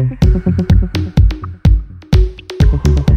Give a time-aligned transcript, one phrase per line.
[0.00, 0.24] Thank
[2.86, 3.09] you.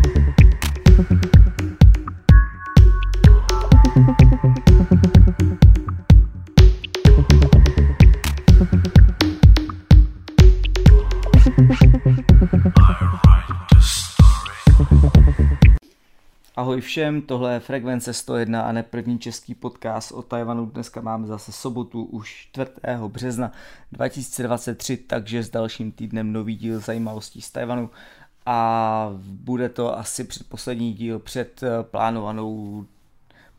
[16.64, 20.66] Ahoj všem, tohle je Frekvence 101 a ne první český podcast o Tajvanu.
[20.66, 22.72] Dneska máme zase sobotu už 4.
[23.08, 23.52] března
[23.92, 27.90] 2023, takže s dalším týdnem nový díl zajímavostí z Tajvanu
[28.46, 32.86] a bude to asi předposlední díl před eh, plánovanou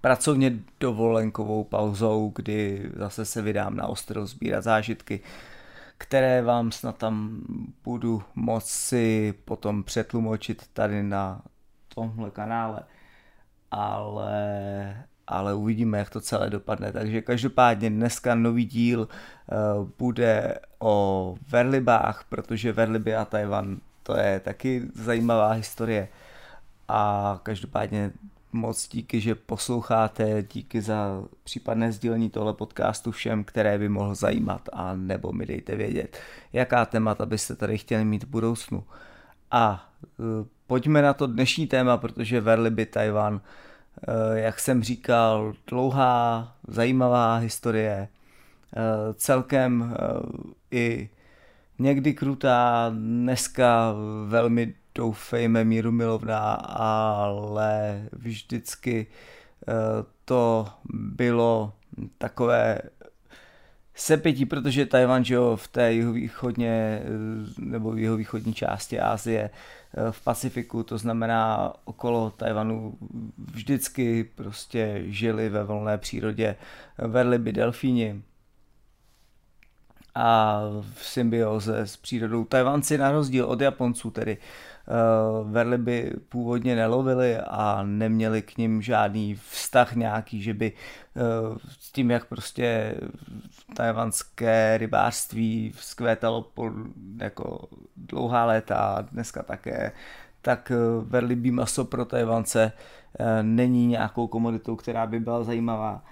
[0.01, 5.21] pracovně dovolenkovou pauzou, kdy zase se vydám na ostro sbírat zážitky,
[5.99, 7.41] které vám snad tam
[7.85, 11.43] budu moci potom přetlumočit tady na
[11.95, 12.81] tomhle kanále,
[13.71, 16.93] ale, ale uvidíme, jak to celé dopadne.
[16.93, 24.41] Takže každopádně dneska nový díl uh, bude o Verlibách, protože Verliby a Tajvan to je
[24.41, 26.09] taky zajímavá historie
[26.89, 28.13] a každopádně
[28.53, 34.69] moc díky, že posloucháte, díky za případné sdílení tohle podcastu všem, které by mohl zajímat
[34.73, 36.19] a nebo mi dejte vědět,
[36.53, 38.85] jaká témata byste tady chtěli mít v budoucnu.
[39.51, 43.41] A uh, pojďme na to dnešní téma, protože Verliby Taiwan,
[44.03, 50.07] eh, jak jsem říkal, dlouhá, zajímavá historie, eh, celkem eh,
[50.71, 51.09] i
[51.79, 53.95] někdy krutá, dneska
[54.27, 59.07] velmi doufejme míru milovná, ale vždycky
[60.25, 61.73] to bylo
[62.19, 62.79] takové
[63.95, 67.03] sepětí, protože Tajvan, že jo, v té jihovýchodně
[67.59, 69.51] nebo jihovýchodní části Asie
[70.11, 72.99] v Pacifiku, to znamená okolo Tajvanu
[73.39, 76.57] vždycky prostě žili ve volné přírodě,
[76.99, 78.23] vedli by delfíni
[80.15, 80.61] a
[80.95, 82.45] v symbioze s přírodou.
[82.45, 84.74] Tajvanci na rozdíl od Japonců tedy uh,
[85.45, 91.93] verly by původně nelovili a neměli k ním žádný vztah nějaký, že by uh, s
[91.93, 92.95] tím, jak prostě
[93.77, 96.71] tajvanské rybářství vzkvétalo po
[97.21, 99.93] jako dlouhá léta a dneska také,
[100.43, 106.05] tak uh, verlibý maso pro Tajvance uh, není nějakou komoditou, která by byla zajímavá.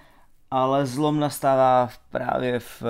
[0.51, 2.83] Ale zlom nastává právě v,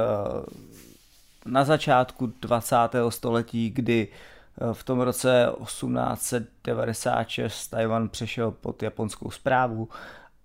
[1.46, 2.76] na začátku 20.
[3.10, 4.08] století, kdy
[4.74, 9.90] v tom roce 1896 Tajvan přešel pod japonskou zprávu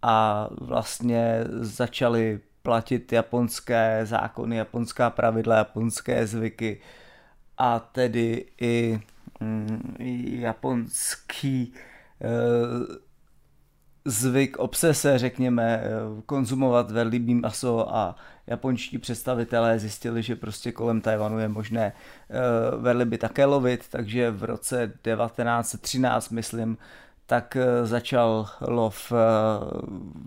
[0.02, 6.80] a vlastně začaly platit japonské zákony, japonská pravidla, japonské zvyky
[7.58, 9.00] a tedy i
[9.40, 9.96] mm,
[10.40, 11.74] japonský
[12.20, 12.28] e,
[14.08, 15.88] zvyk, obsese, řekněme, eh,
[16.26, 18.16] konzumovat velibý maso a
[18.48, 24.44] japonští představitelé zjistili, že prostě kolem Tajvanu je možné uh, verliby také lovit, takže v
[24.44, 26.78] roce 1913, myslím,
[27.26, 29.18] tak uh, začal lov uh,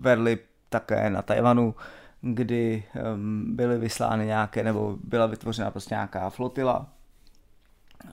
[0.00, 1.74] verlib také na Tajvanu,
[2.20, 2.84] kdy
[3.14, 6.86] um, byly vyslány nějaké, nebo byla vytvořena prostě nějaká flotila.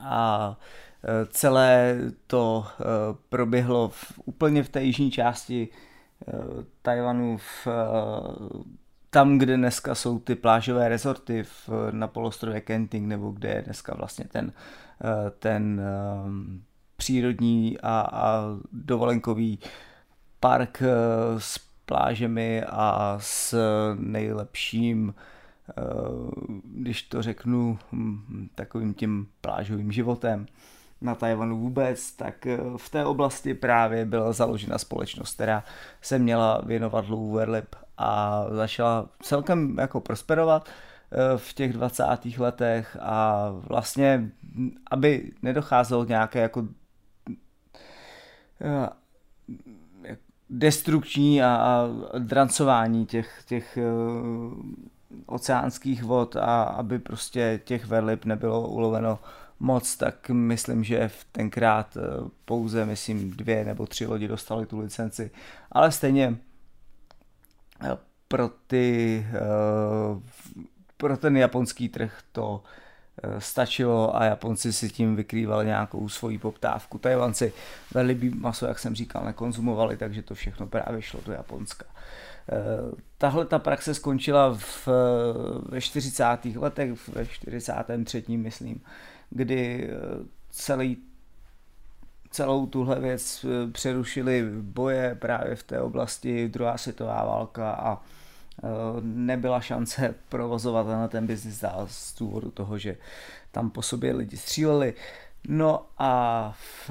[0.00, 0.56] A
[1.28, 2.66] celé to
[3.28, 5.68] proběhlo v, úplně v té jižní části
[6.82, 7.68] Tajvanu v
[9.10, 13.94] tam, kde dneska jsou ty plážové rezorty v, na polostrově Kenting, nebo kde je dneska
[13.94, 14.52] vlastně ten,
[15.04, 15.80] eh, ten
[16.24, 16.62] um,
[16.96, 19.58] přírodní a, a dovolenkový
[20.40, 20.86] park eh,
[21.40, 23.56] s plážemi a s
[23.98, 25.14] nejlepším,
[26.64, 30.46] když to řeknu, hm, takovým tím plážovým životem
[31.00, 32.46] na Tajvanu vůbec, tak
[32.76, 35.64] v té oblasti právě byla založena společnost, která
[36.00, 42.04] se měla věnovat lovu verlip a začala celkem jako prosperovat eh, v těch 20.
[42.38, 44.30] letech a vlastně,
[44.90, 46.68] aby nedocházelo nějaké jako
[48.60, 48.88] eh,
[50.50, 51.88] destrukční a, a
[52.18, 54.54] drancování těch, těch uh,
[55.26, 59.18] oceánských vod a aby prostě těch verlip nebylo uloveno
[59.60, 61.96] moc, tak myslím, že v tenkrát
[62.44, 65.30] pouze, myslím, dvě nebo tři lodi dostali tu licenci,
[65.72, 66.36] ale stejně
[68.30, 70.20] pro, ty, eh,
[70.96, 72.62] pro ten japonský trh to
[73.22, 76.98] eh, stačilo a Japonci si tím vykrývali nějakou svoji poptávku.
[76.98, 77.52] Tajvanci
[77.94, 81.86] velmi maso, jak jsem říkal, nekonzumovali, takže to všechno právě šlo do Japonska.
[82.52, 82.56] Eh,
[83.18, 84.88] tahle ta praxe skončila v,
[85.68, 86.24] ve 40.
[86.56, 88.24] letech, ve 43.
[88.28, 88.80] myslím,
[89.30, 89.90] kdy
[90.50, 91.09] celý
[92.30, 98.66] celou tuhle věc eh, přerušili boje právě v té oblasti druhá světová válka a eh,
[99.02, 102.96] nebyla šance provozovat na ten biznis dál z důvodu toho, že
[103.52, 104.94] tam po sobě lidi stříleli.
[105.48, 106.54] No a
[106.88, 106.90] v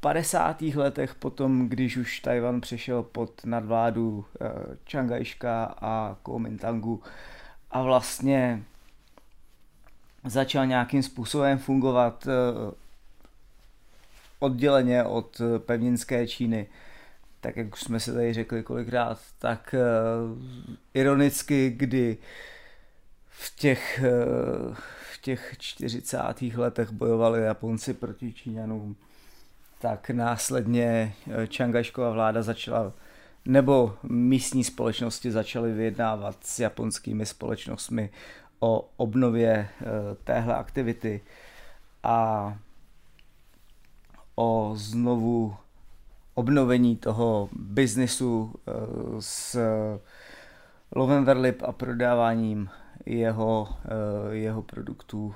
[0.00, 0.62] 50.
[0.62, 4.24] letech potom, když už Tajvan přešel pod nadvládu
[4.84, 7.02] Čangajška a Kuomintangu
[7.70, 8.62] a vlastně
[10.24, 12.26] začal nějakým způsobem fungovat
[14.38, 16.66] odděleně od pevninské Číny,
[17.40, 20.38] tak jak už jsme si tady řekli kolikrát, tak uh,
[20.94, 22.18] ironicky, kdy
[23.28, 24.04] v těch,
[24.68, 24.74] uh,
[25.12, 26.18] v těch 40.
[26.56, 28.96] letech bojovali Japonci proti Číňanům,
[29.78, 31.14] tak následně
[31.48, 32.92] Čangajškova vláda začala
[33.46, 38.10] nebo místní společnosti začaly vyjednávat s japonskými společnostmi
[38.60, 39.68] o obnově
[40.24, 41.20] téhle aktivity
[42.02, 42.58] a
[44.36, 45.56] o znovu
[46.34, 48.72] obnovení toho biznisu eh,
[49.20, 49.58] s
[50.94, 52.68] lovem verlip a prodáváním
[53.06, 55.34] jeho, eh, jeho produktů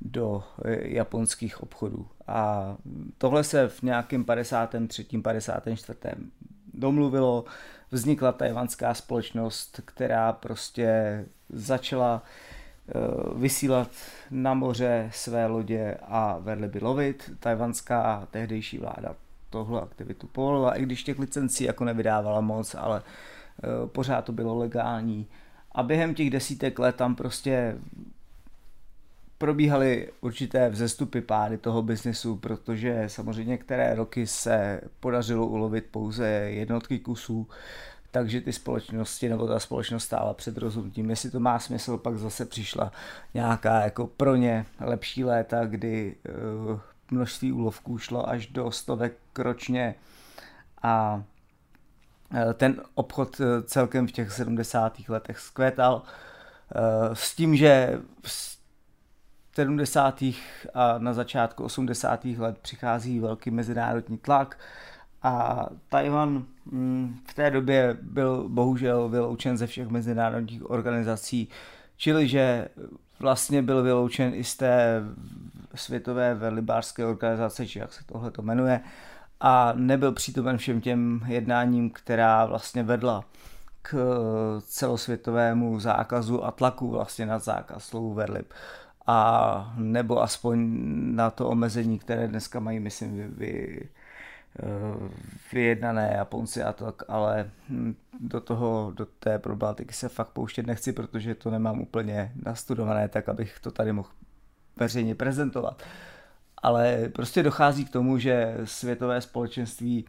[0.00, 2.06] do eh, japonských obchodů.
[2.26, 2.76] A
[3.18, 5.04] tohle se v nějakém 53.
[5.22, 5.98] 54.
[6.74, 7.44] domluvilo,
[7.90, 12.22] vznikla tajvanská společnost, která prostě začala
[13.36, 13.90] vysílat
[14.30, 17.30] na moře své lodě a verliby lovit.
[17.40, 19.14] Tajvanská tehdejší vláda
[19.50, 24.58] tohle aktivitu povolila, i když těch licencí jako nevydávala moc, ale eh, pořád to bylo
[24.58, 25.26] legální.
[25.72, 27.76] A během těch desítek let tam prostě
[29.38, 36.98] probíhaly určité vzestupy pády toho biznesu, protože samozřejmě které roky se podařilo ulovit pouze jednotky
[36.98, 37.48] kusů,
[38.12, 42.44] takže ty společnosti nebo ta společnost stála před rozhodnutím, jestli to má smysl, pak zase
[42.44, 42.92] přišla
[43.34, 46.16] nějaká jako pro ně lepší léta, kdy
[46.70, 46.80] uh,
[47.10, 49.94] množství úlovků šlo až do stovek ročně
[50.82, 51.22] a
[52.34, 54.98] e, ten obchod e, celkem v těch 70.
[55.08, 56.02] letech zkvétal
[57.12, 58.58] s tím, že v
[59.54, 60.22] 70.
[60.74, 62.24] a na začátku 80.
[62.24, 64.58] let přichází velký mezinárodní tlak
[65.22, 71.48] a Tajvan mm, v té době byl bohužel vyloučen ze všech mezinárodních organizací,
[71.96, 72.68] čili že
[73.20, 75.02] vlastně byl vyloučen i z té
[75.74, 78.80] světové velibářské organizace, či jak se tohle to jmenuje,
[79.40, 83.24] a nebyl přítomen všem těm jednáním, která vlastně vedla
[83.82, 83.96] k
[84.60, 88.52] celosvětovému zákazu a tlaku vlastně na zákaz slovu verlib.
[89.06, 90.68] A nebo aspoň
[91.14, 93.88] na to omezení, které dneska mají, myslím, vy, vy,
[95.52, 97.50] vyjednané Japonci a tak, ale
[98.20, 103.28] do toho, do té problematiky se fakt pouštět nechci, protože to nemám úplně nastudované, tak
[103.28, 104.08] abych to tady mohl
[104.76, 105.82] veřejně prezentovat.
[106.62, 110.04] Ale prostě dochází k tomu, že světové společenství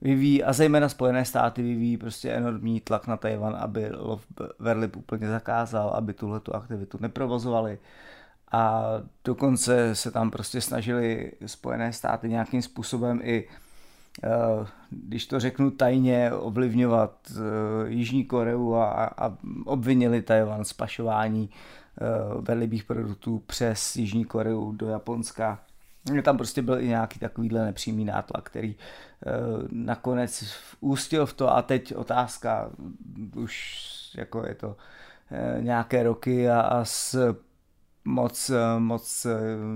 [0.00, 4.26] vyvíjí, a zejména Spojené státy vyvíjí prostě enormní tlak na Tajvan, aby lov
[4.58, 7.78] verlip úplně zakázal, aby tuhle tu aktivitu neprovozovali.
[8.52, 8.84] A
[9.24, 13.69] dokonce se tam prostě snažili Spojené státy nějakým způsobem i eh,
[14.90, 21.50] když to řeknu tajně, ovlivňovat eh, Jižní Koreu a, a obvinili Tajvan z pašování
[22.02, 25.58] Eh, velibých produktů přes Jižní Koreu do Japonska.
[26.22, 29.30] Tam prostě byl i nějaký takovýhle nepřímý nátlak, který eh,
[29.70, 30.44] nakonec
[30.80, 32.70] ústil v to a teď otázka,
[33.36, 33.84] už
[34.16, 34.76] jako je to
[35.30, 37.36] eh, nějaké roky a, a s
[38.04, 39.26] moc, moc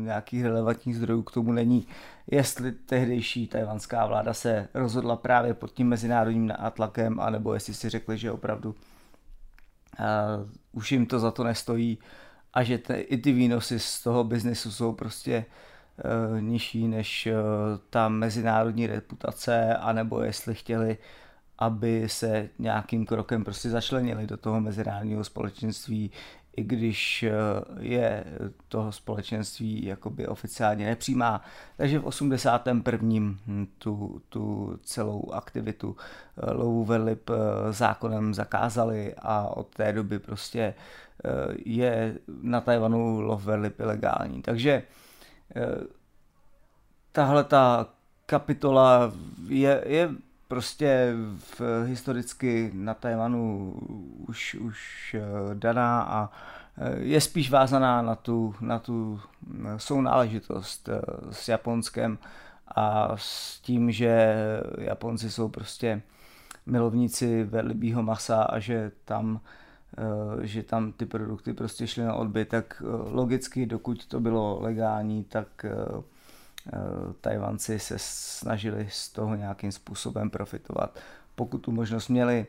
[0.01, 1.87] nějakých relevantních zdrojů k tomu není,
[2.31, 8.19] jestli tehdejší tajvanská vláda se rozhodla právě pod tím mezinárodním nátlakem, anebo jestli si řekli,
[8.19, 11.99] že opravdu uh, už jim to za to nestojí
[12.55, 15.45] a že te, i ty výnosy z toho biznesu jsou prostě
[16.35, 17.33] uh, nižší než uh,
[17.91, 20.99] ta mezinárodní reputace, anebo jestli chtěli,
[21.59, 26.11] aby se nějakým krokem prostě začlenili do toho mezinárodního společenství,
[26.57, 27.33] i když eh,
[27.81, 28.25] je
[28.69, 31.43] toho společenství jakoby oficiálně nepřijímá.
[31.77, 33.35] Takže v 81.
[33.79, 40.75] tu, tu celou aktivitu eh, lovu velip eh, zákonem zakázali a od té doby prostě
[41.65, 44.43] je na Tajvanu lov velip ilegální.
[44.43, 44.83] Takže
[47.13, 47.87] tahle ta
[48.27, 49.13] kapitola
[49.49, 50.11] je, je
[50.55, 53.75] prostě v, historicky na Tajvanu
[54.29, 54.79] už, už
[55.19, 56.31] eh, daná a
[56.79, 60.89] eh, je spíš vázaná na tu, na tu eh, sounáležitost
[61.31, 62.19] s Japonskem
[62.69, 64.37] a s tím, že
[64.79, 66.03] Japonci jsou prostě
[66.67, 69.41] milovníci velibýho masa a že tam
[70.43, 75.67] že tam ty produkty prostě šly na odbyt, tak logicky, dokud to bylo legální, tak
[77.21, 80.99] Tajvanci se snažili z toho nějakým způsobem profitovat,
[81.35, 82.47] pokud tu možnost měli.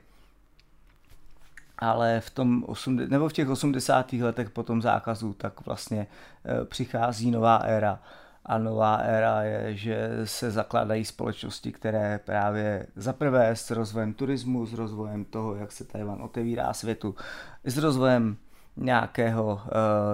[1.78, 4.14] Ale v, tom 8, nebo v těch 80.
[4.14, 6.08] letech po tom zákazu tak vlastně
[6.46, 8.00] eh, přichází nová éra
[8.46, 14.74] a nová éra je, že se zakládají společnosti, které právě zaprvé s rozvojem turismu, s
[14.74, 17.16] rozvojem toho, jak se Tajvan otevírá světu,
[17.64, 18.38] s rozvojem
[18.78, 19.62] nějakého uh,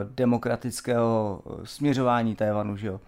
[0.04, 3.00] demokratického směřování Tajvanu, že jo,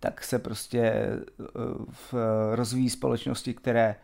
[0.00, 1.46] tak se prostě uh,
[1.90, 2.14] v,
[2.54, 3.96] rozvíjí společnosti, které,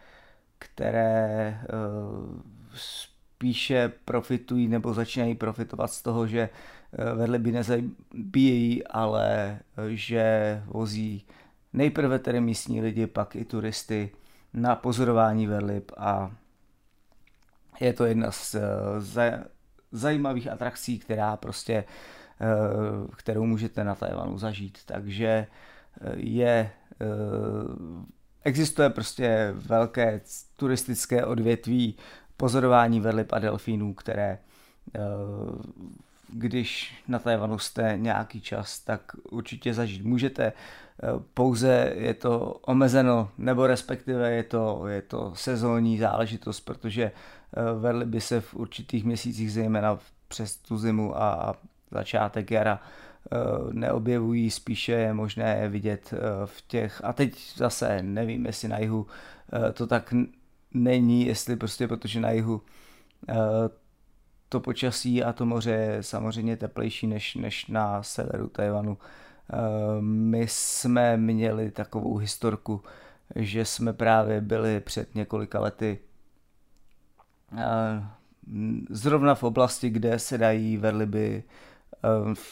[0.58, 2.40] které uh,
[2.74, 6.48] spíše profitují nebo začínají profitovat z toho, že
[6.98, 11.26] Eh, vedle by nezabíjejí, ale eh, že vozí
[11.72, 14.10] nejprve tedy místní lidi, pak i turisty
[14.52, 16.30] na pozorování velib a
[17.80, 19.44] je to jedna z eh,
[19.92, 21.84] zajímavých atrakcí, která prostě,
[23.16, 24.78] kterou můžete na Tajvanu zažít.
[24.86, 25.46] Takže
[26.14, 26.70] je,
[28.44, 30.20] existuje prostě velké
[30.56, 31.96] turistické odvětví
[32.36, 34.38] pozorování velib a delfínů, které
[36.34, 40.52] když na Tajvanu jste nějaký čas, tak určitě zažít můžete.
[41.34, 47.12] Pouze je to omezeno, nebo respektive je to, je to sezónní záležitost, protože eh,
[47.78, 49.98] vedli by se v určitých měsících, zejména
[50.28, 51.54] přes tu zimu a
[51.90, 53.03] začátek jara, eh,
[53.72, 59.06] neobjevují, spíše je možné vidět eh, v těch, a teď zase nevím, jestli na jihu
[59.74, 60.14] to tak
[60.74, 62.62] není, jestli prostě protože na jihu
[64.54, 68.98] to počasí a to moře je samozřejmě teplejší než, než na severu Tajvanu.
[69.52, 69.56] Eh,
[70.00, 72.82] my jsme měli takovou historku,
[73.36, 75.98] že jsme právě byli před několika lety
[77.58, 78.04] eh,
[78.90, 81.73] zrovna v oblasti, kde se dají verliby eh,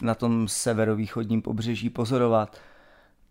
[0.03, 2.57] na tom severovýchodním pobřeží pozorovat.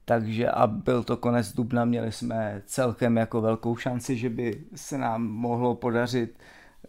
[0.05, 4.97] Takže a byl to konec dubna, měli jsme celkem jako velkou šanci, že by se
[4.97, 6.37] nám mohlo podařit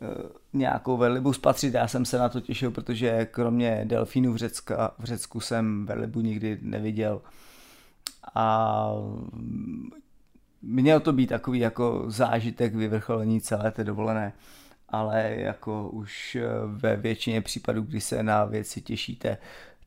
[0.02, 1.74] Eh, nějakou vellibu spatřit.
[1.74, 6.20] Já jsem se na to těšil, protože kromě delfínů v, Řecka, v Řecku jsem vellibu
[6.20, 7.22] nikdy neviděl.
[8.34, 8.86] A
[10.62, 14.32] měl to být takový jako zážitek vyvrcholení celé té dovolené,
[14.92, 19.38] ale jako už eh, ve většině případů, kdy se na věci těšíte,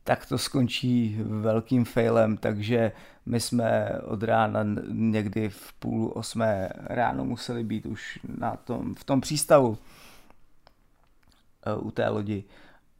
[0.03, 2.91] tak to skončí velkým failem, takže
[3.25, 4.59] my jsme od rána
[4.91, 9.77] někdy v půl osmé ráno museli být už na tom, v tom přístavu
[11.79, 12.43] u té lodi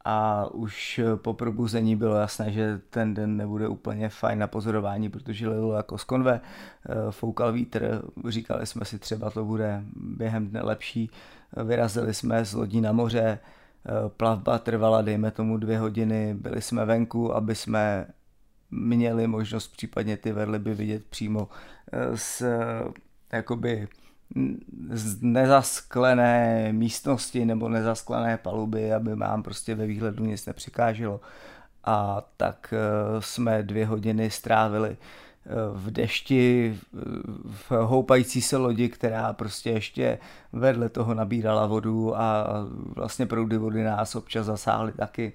[0.08, 5.48] a už po probuzení bylo jasné, že ten den nebude úplně fajn na pozorování, protože
[5.48, 6.40] lilo jako z konve,
[7.10, 11.10] foukal vítr, říkali jsme si třeba to bude během dne lepší,
[11.64, 13.38] vyrazili jsme z lodí na moře,
[14.16, 18.06] plavba trvala dejme tomu dvě hodiny, byli jsme venku, aby jsme
[18.70, 21.48] měli možnost případně ty verliby vidět přímo
[22.14, 22.42] z
[23.32, 23.88] jakoby
[24.90, 31.20] z nezasklené místnosti nebo nezasklené paluby, aby vám prostě ve výhledu nic nepřikáželo.
[31.84, 36.78] A tak eh, jsme dvě hodiny strávili eh, v dešti,
[37.44, 40.18] v houpající se lodi, která prostě ještě
[40.52, 42.46] vedle toho nabírala vodu a
[42.94, 45.32] vlastně proudy vody nás občas zasáhly taky.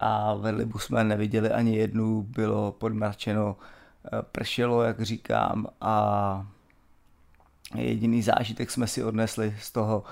[0.00, 3.56] A ve Libu jsme neviděli ani jednu, bylo podmračeno,
[4.04, 6.46] eh, pršelo, jak říkám, a
[7.74, 10.04] Jediný zážitek jsme si odnesli z toho,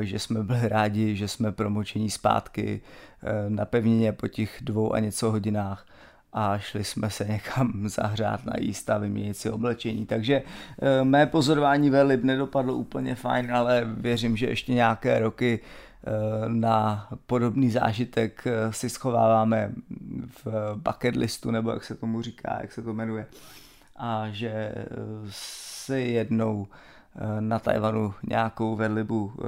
[0.00, 2.80] eh, že jsme byli rádi, že jsme promočení zpátky
[3.22, 5.86] eh, na pevnině po těch dvou a něco hodinách
[6.32, 10.06] a šli jsme se někam zahřát na jíst a vyměnit si oblečení.
[10.06, 10.42] Takže
[10.82, 15.60] eh, mé pozorování velib nedopadlo úplně fajn, ale věřím, že ještě nějaké roky
[16.48, 19.72] na podobný zážitek si schováváme
[20.44, 23.26] v bucket listu, nebo jak se tomu říká, jak se to jmenuje.
[23.96, 24.74] A že
[25.84, 29.42] si jednou eh, na Tajvanu nějakou vedlibu eh,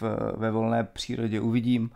[0.00, 0.02] v,
[0.36, 1.90] ve volné přírodě uvidím.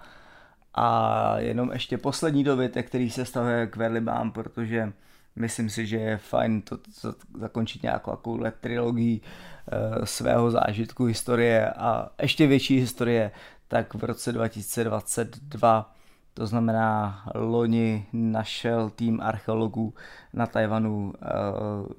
[0.75, 4.93] A jenom ještě poslední dobytek, který se stavuje k vedlibám, protože
[5.37, 11.71] myslím si, že je fajn to, to zakončit nějakou takovou trilogii e, svého zážitku historie
[11.71, 13.31] a ještě větší historie,
[13.69, 15.95] tak v roce 2022
[16.39, 19.95] to znamená, loni našel tým archeologů
[20.33, 21.27] na Tajvanu eh,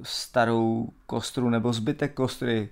[0.03, 2.69] starou kostru nebo zbytek kostry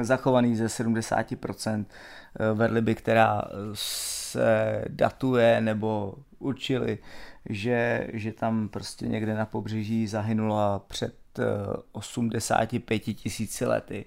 [0.00, 3.42] zachovaný ze 70% eh, vedliby, která
[3.74, 6.98] se datuje nebo určili,
[7.48, 11.14] že, že tam prostě někde na pobřeží zahynula před
[11.92, 14.04] 85 eh, tisíci lety.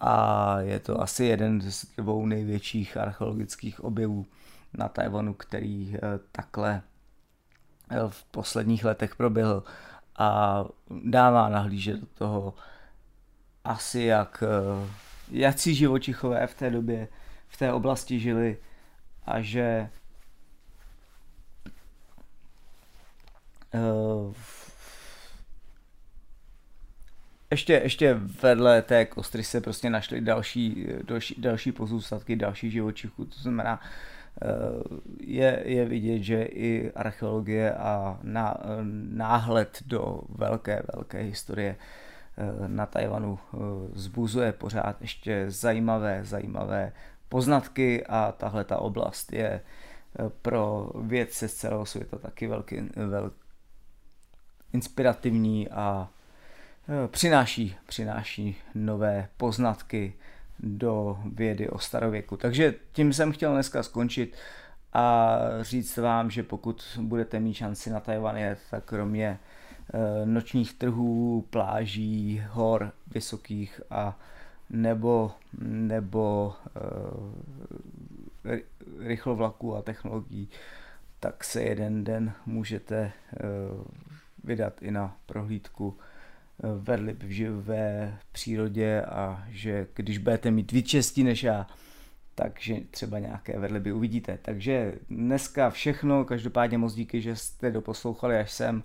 [0.00, 4.26] A je to asi jeden z dvou největších archeologických objevů
[4.72, 6.00] na Tajvanu, který eh,
[6.32, 6.82] takhle
[7.90, 9.64] eh, v posledních letech proběhl
[10.18, 10.64] a
[11.04, 12.54] dává nahlížet do toho
[13.64, 14.90] asi jak eh,
[15.30, 17.08] jací živočichové v té době
[17.48, 18.58] v té oblasti žili
[19.26, 19.90] a že
[27.50, 33.40] ještě, ještě vedle té kostry se prostě našly další, další, další pozůstatky, další živočichů, to
[33.40, 33.80] znamená,
[35.20, 38.18] je, je vidět, že i archeologie a
[39.10, 43.58] náhled do velké, velké historie eh, na Tajvanu eh,
[43.94, 46.92] zbuzuje pořád ještě zajímavé, zajímavé
[47.28, 49.60] poznatky a tahle ta oblast je
[50.42, 53.36] pro vědce z celého světa taky velký, velký
[54.72, 56.08] inspirativní a
[56.90, 60.14] Eh, přináší, přináší nové poznatky
[60.60, 62.36] do vědy o starověku.
[62.36, 64.36] Takže tím jsem chtěl dneska skončit
[64.92, 69.38] a říct vám, že pokud budete mít šanci na Tajvan jet, tak kromě
[69.94, 74.18] eh, nočních trhů, pláží, hor vysokých a
[74.70, 76.54] nebo, nebo
[78.44, 78.60] e,
[78.98, 80.48] rychlovlaků a technologií,
[81.20, 83.12] tak se jeden den můžete e,
[84.44, 85.98] vydat i na prohlídku
[86.62, 91.66] vedli v živé přírodě a že když budete mít víc štěstí než já,
[92.34, 94.38] takže třeba nějaké vedleby uvidíte.
[94.42, 98.84] Takže dneska všechno, každopádně moc díky, že jste doposlouchali až sem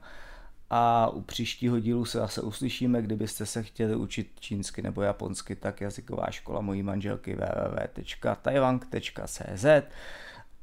[0.69, 5.81] a u příštího dílu se zase uslyšíme, kdybyste se chtěli učit čínsky nebo japonsky, tak
[5.81, 9.65] jazyková škola mojí manželky www.taiwang.cz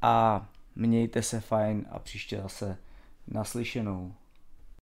[0.01, 2.77] a mějte se fajn a příště zase
[3.27, 4.13] naslyšenou.